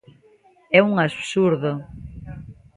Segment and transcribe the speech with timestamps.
[0.79, 1.71] É un absurdo.